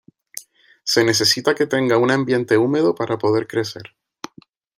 [0.83, 3.93] Se necesita que tenga un ambiente húmedo para poder crecer.